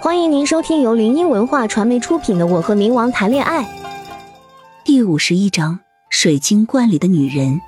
[0.00, 3.64] 欢迎您收听由林音文化传媒出品的《我和冥王谈恋爱》
[4.84, 7.58] 第五十一章：水晶棺里的女人。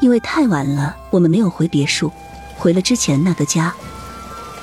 [0.00, 2.10] 因为太晚了，我们没有回别墅，
[2.56, 3.74] 回了之前那个家。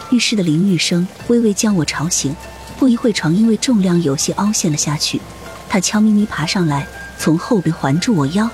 [0.10, 2.36] 浴室的淋浴声微微将我吵醒，
[2.80, 5.22] 不一会床因为重量有些凹陷了下去。
[5.70, 6.88] 他悄咪咪爬上来，
[7.20, 8.50] 从后背环住我腰。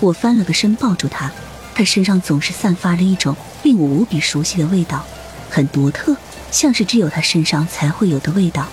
[0.00, 1.32] 我翻了个身抱住他，
[1.78, 3.36] 他身上总是散发着一种。
[3.62, 5.04] 令我无比熟悉的味道，
[5.48, 6.16] 很独特，
[6.50, 8.66] 像是只有他身上才会有的味道。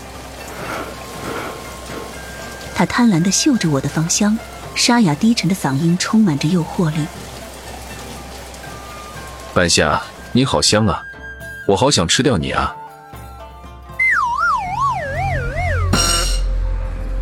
[2.73, 4.36] 他贪婪的嗅着我的芳香，
[4.73, 7.05] 沙哑低沉的嗓音充满着诱惑力。
[9.54, 10.02] 半夏，
[10.32, 11.04] 你好香啊，
[11.68, 12.76] 我好想吃掉你啊！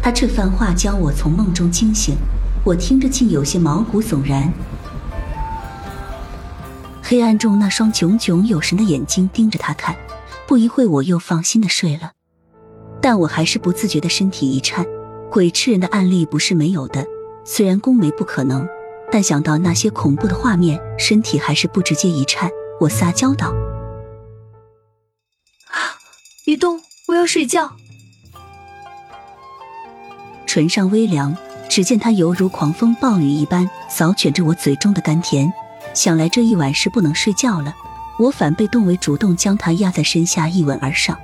[0.02, 2.16] 他这番话将我从梦中惊醒，
[2.64, 4.52] 我听着竟有些毛骨悚然。
[7.14, 9.96] 黑暗中，那双炯炯有神的眼睛盯着他看。
[10.48, 12.14] 不一会，我又放心的睡了，
[13.04, 14.84] 但我还是不自觉的身体一颤。
[15.30, 17.06] 鬼吃人的案例不是没有的，
[17.46, 18.68] 虽然宫梅不可能，
[19.12, 22.50] 但想到那些恐怖的画面，身体还是不直接一颤。
[22.80, 23.54] 我撒娇道
[25.70, 25.94] ：“啊，
[26.44, 27.74] 别动，我要睡觉。
[30.48, 31.38] ”唇上微凉，
[31.70, 35.54] 只见他犹如狂风暴雨一般扫卷着我嘴中的甘甜。
[35.94, 37.74] 想来这一晚是不能睡觉了，
[38.18, 41.18] 我反被动为主动将他压在身下一吻而上。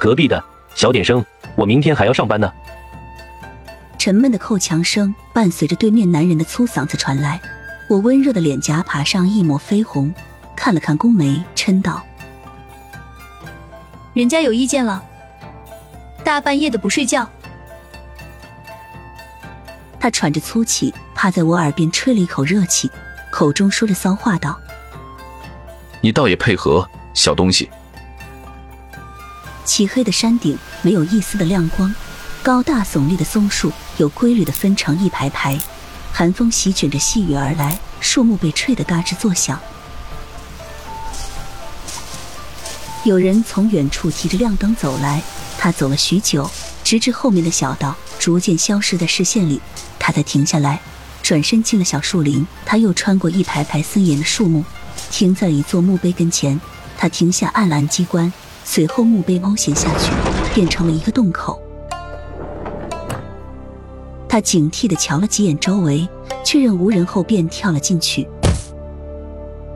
[0.00, 0.42] 隔壁的
[0.74, 2.50] 小点声，我明天还要上班呢。
[3.98, 7.40] 沉闷的扣墙声伴随着对面男人的粗嗓子传来，
[7.88, 10.12] 我温热的脸颊爬上一抹绯红，
[10.56, 12.02] 看了看宫梅，嗔道
[14.12, 15.02] ：“人家有意见了，
[16.22, 17.28] 大半夜的不睡觉。”
[20.04, 22.90] 他喘着粗气，趴在我耳边吹了一口热气，
[23.30, 24.60] 口中说着骚话道
[26.02, 27.70] ：“你倒也配合，小东西。”
[29.64, 31.94] 漆黑的山顶没有一丝的亮光，
[32.42, 35.58] 高大耸立的松树有规律的分成一排排，
[36.12, 39.58] 寒风席卷着细雨而来，树木被吹得嘎吱作响。
[43.04, 45.22] 有人从远处提着亮灯走来，
[45.56, 46.50] 他走了许久，
[46.82, 49.62] 直至后面的小道逐渐消失在视线里。
[50.06, 50.78] 他才停下来，
[51.22, 52.46] 转身进了小树林。
[52.66, 54.62] 他又穿过一排排森严的树木，
[55.10, 56.60] 停在了一座墓碑跟前。
[56.98, 58.30] 他停下，按了按机关，
[58.66, 60.12] 随后墓碑凹陷下去，
[60.52, 61.58] 变成了一个洞口。
[64.28, 66.06] 他警惕地瞧了几眼周围，
[66.44, 68.28] 确认无人后，便跳了进去。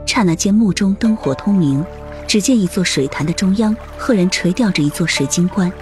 [0.05, 1.83] 刹那间，墓中灯火通明，
[2.27, 5.73] 只见一座水潭的中央，赫然垂吊着一座水晶棺，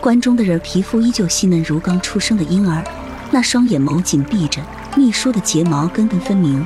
[0.00, 2.84] 棺中的人皮肤依旧细嫩如刚出生的婴儿。
[3.30, 4.62] 那双眼眸紧闭着，
[4.96, 6.64] 秘书的睫毛根根分明。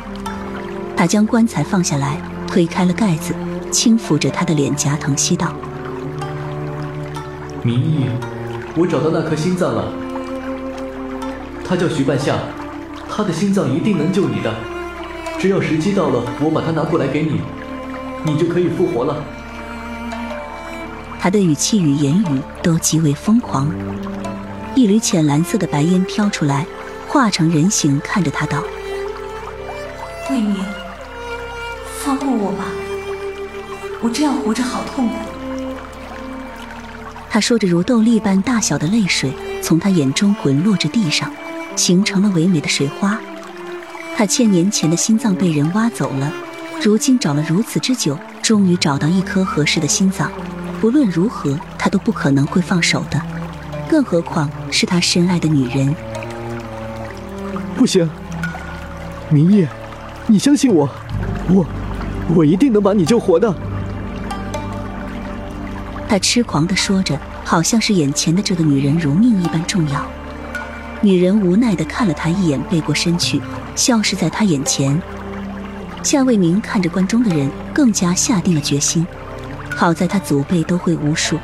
[0.96, 3.34] 他将棺材放下来，推开了盖子，
[3.70, 5.52] 轻抚着他的脸颊，疼惜道
[7.64, 8.04] ：“明义，
[8.76, 9.92] 我找到那颗心脏了。
[11.66, 12.36] 他叫徐半夏，
[13.08, 14.54] 他的心脏一定能救你的。
[15.38, 17.40] 只要时机到了，我把它拿过来给你，
[18.24, 19.16] 你就可以复活了。”
[21.18, 23.70] 他的语气与言语都极为疯狂。
[24.74, 26.64] 一缕浅蓝色的白烟飘出来，
[27.08, 28.62] 化成人形，看着他道
[30.30, 30.56] ：“魏明，
[31.98, 32.64] 放过我吧，
[34.00, 35.14] 我这样活着好痛苦。”
[37.28, 41.30] 他说着，如豆粒般大小的泪水从他眼中滚落至地上，
[41.76, 43.18] 形成了唯美的水花。
[44.16, 46.32] 他千年前的心脏被人挖走了，
[46.82, 50.30] 如今找了如此之久，终于找到一颗合适的心脏。
[50.80, 53.20] 不论如何，他都不可能会放手的。
[53.90, 55.92] 更何况是他深爱的女人。
[57.76, 58.08] 不行，
[59.28, 59.68] 明夜，
[60.28, 60.88] 你相信我，
[61.48, 61.66] 我，
[62.36, 63.52] 我一定能把你救活的。
[66.08, 70.00] 他痴狂的说着，好像是眼前的这个女人如命一般重要。
[71.00, 73.42] 女人无奈的看了他一眼，背过身去，
[73.74, 75.02] 消失在他眼前。
[76.04, 79.04] 夏卫明看着关中的人，更加下定了决心。
[79.74, 81.36] 好在他祖辈都会巫术，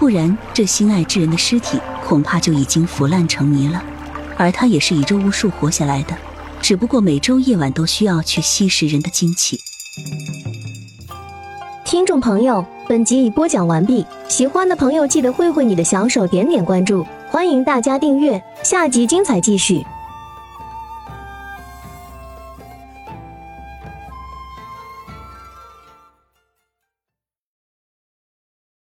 [0.00, 1.78] 不然这心爱之人的尸体。
[2.02, 3.80] 恐怕就已经腐烂成泥了，
[4.36, 6.16] 而他也是以这巫术活下来的，
[6.60, 9.60] 只不过每周夜晚都需要去吸食人的精气。
[11.84, 19.84] 听众朋友，本集已播讲完毕，喜欢的朋友记得挥挥你的小手，点点关注，欢迎大家订阅，下集精彩继续。